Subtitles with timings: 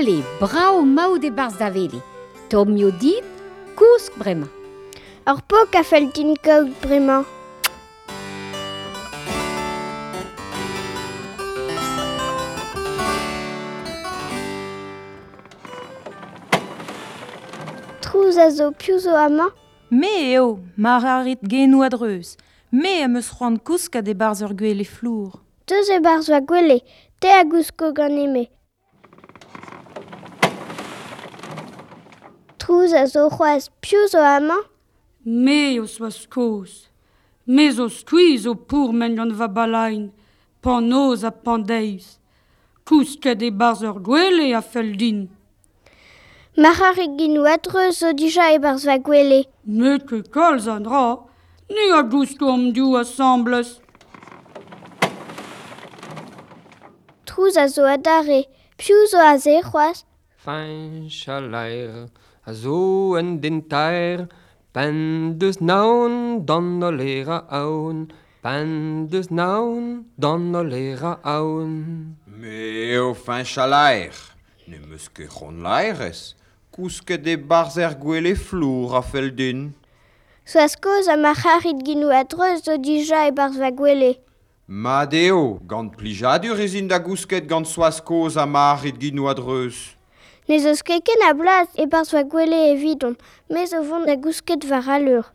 [0.00, 2.00] Ale, brao mao de barz da vele.
[2.48, 3.24] Tom yo dit,
[3.76, 4.48] kousk bremañ.
[5.28, 7.26] Ar po ka fel din kaout bremañ.
[18.00, 19.52] Trouz a zo piou zo amañ
[19.90, 22.38] Me eo, mar arit genou adreuz.
[22.72, 25.44] Me am eus c'hoant kouska a de barz ur gwele flour.
[25.66, 26.80] Deus e barz va gwele,
[27.20, 28.46] te a gousko gant eme.
[32.70, 34.62] kouz a zo c'hoaz piou zo amañ
[35.24, 36.70] Me o soas koz,
[37.54, 40.04] me zo skuiz o pour men yon va balain,
[40.62, 42.06] pan noz a pan deiz,
[42.86, 45.18] kouz ket e barz ur gwele a fel din.
[46.62, 49.40] Mar ar e gino adre zo dija e barz va gwele.
[49.78, 51.06] Me ke kalz an ra,
[51.74, 53.70] ne a gousko am diou a sambles.
[57.26, 58.40] Trouz a zo adare,
[58.78, 60.04] piou zo a ze c'hoaz.
[60.44, 62.08] Fein chalaer,
[62.50, 64.26] a zo en din taer,
[64.74, 64.96] pen
[65.38, 68.08] deus naon dan o lera aon,
[68.42, 69.84] pen deus naon
[70.18, 71.72] dan o lera aon.
[72.26, 72.56] Me
[72.90, 74.16] eo fin chalaer,
[74.66, 76.34] ne meus ket c'hon laerez,
[76.74, 79.70] kousket de barz er gwele flour a fel din.
[80.42, 82.26] Soaz koz a ma c'harit ginou a
[82.58, 84.16] zo dija e barz va gwele.
[84.66, 89.99] Ma deo, gant plijadur ezin da gousket gant soaz koz a ma c'harit ginou a.
[90.50, 93.12] Nez eus keken a blaz e barz va gwele evidon,
[93.54, 95.28] mez o vont da gousket war alur.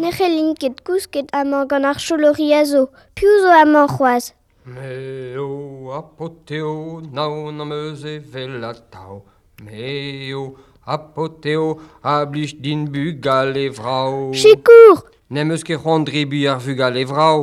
[0.00, 4.30] Ne c'hellinket gousket amañ gant ar cholori a zo, piou zo amañ c'hoaz.
[4.64, 9.20] Me o apoteo naon am eus e vel tao,
[9.60, 11.68] me o apoteo
[12.00, 14.32] a blij din bugal e vrao.
[14.32, 15.04] Chikour!
[15.28, 17.40] Nem eus ket rendri bu ar vugal e vrao,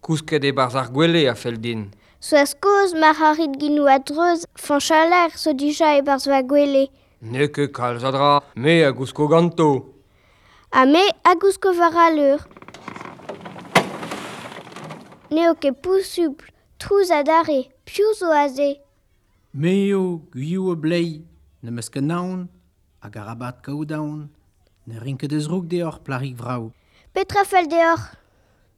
[0.00, 1.90] kousket e barz ar gwele a fel din.
[2.20, 3.98] Soaz koz ma c'harit ginou a
[4.56, 6.88] fan chaler so dija e barz va gwele.
[7.20, 9.92] Ne ket kalz adra, me a gousko ganto.
[10.72, 12.40] A me a gousko var alur.
[15.30, 16.48] Ne o ket pousuple,
[16.78, 18.80] trouz a dare, piou zo a ze.
[19.52, 21.22] Me o guioù a blei,
[21.62, 22.48] ne meus ket naon,
[23.02, 24.28] hag a rabat kaodaon,
[24.86, 26.72] ne rinket eus rouk deoc'h plarik vrao.
[27.12, 28.26] Petra fel deoc'h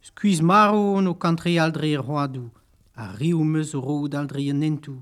[0.01, 2.51] Skuiz maro no kantri aldre er roadou.
[2.99, 4.27] a reomeus o roud al
[4.65, 5.01] entou.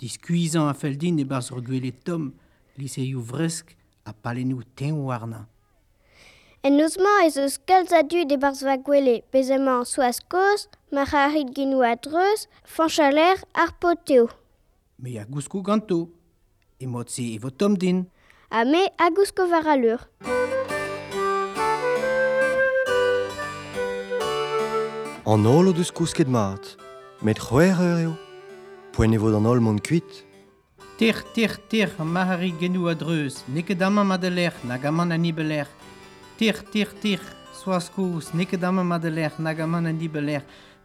[0.00, 2.32] Diskuizan a fel din e barz ur gwele tom,
[2.76, 5.46] liseioù vresk a palenou ten warna.
[6.62, 9.46] En eus ma ez eus kalz adu de barz va gwele, pez
[9.84, 14.28] soaz koz, ma c'harit ginou a dreuz, fanchaler ar poteo.
[14.98, 16.10] Me a gousko ganto,
[16.80, 18.06] e mod se evo tom din.
[18.50, 20.00] A me a gousko var alur.
[20.00, 20.34] leur.
[25.26, 26.83] An olo deus kousket mat,
[27.24, 28.14] Met c'hwer eur eo
[28.92, 30.10] Poen e vo d'an holl mont kuit
[30.98, 34.76] Tir, tir, tir, mahari genou a dreuz, neket dama ma de lec'h, na
[35.16, 35.66] nibeler.
[36.36, 37.20] Tir, tir, tir,
[37.54, 40.42] soaz kous, neket dama ma de lec'h, na gaman a nibeler.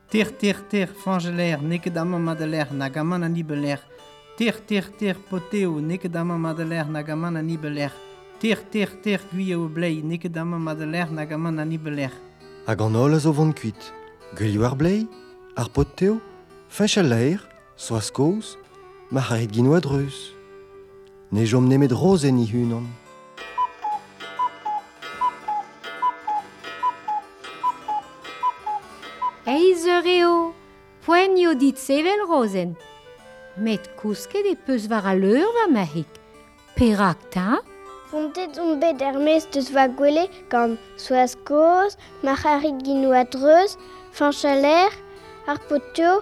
[0.09, 2.88] Tir, tir, tir, fangeler, neket dama ma de lec'h, na
[3.27, 3.81] nibeler.
[4.38, 7.91] Tir, tir, tir, poteo, neket dama ma de lec'h, na gaman a nibeler.
[8.39, 12.13] Tir, tir, tir, guie o blei, neket dama ma de lec'h, na gaman nibeler.
[12.66, 13.94] Hag an holl a zo vont kuit,
[14.38, 15.06] gwellio ar blei,
[15.56, 16.28] ar poteo,
[16.69, 17.41] Fech al laer,
[17.75, 18.53] soas koz,
[19.09, 20.35] ma c'haret gino adreus.
[21.34, 22.85] Ne jom nemet rozen i hunan.
[29.50, 30.35] Eiz ur eo,
[31.07, 32.78] poen yo dit sevel rozen.
[33.57, 36.22] Met kousket e peus war a leur va mahik.
[36.78, 37.63] Perak ta?
[38.12, 43.25] Pontet on bet er mes deus va gwele gant soas koz, ma c'haret gino a
[43.25, 43.74] dreus,
[44.13, 44.66] fanch al
[45.50, 46.22] ar potio,